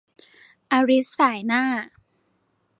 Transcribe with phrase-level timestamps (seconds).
[0.71, 1.63] อลิซส่ายหน้า